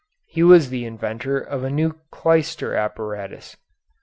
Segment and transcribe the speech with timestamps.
[0.25, 3.55] He was the inventor of a new clyster apparatus.